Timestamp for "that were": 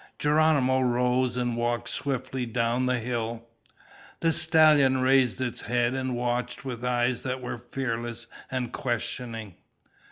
7.21-7.59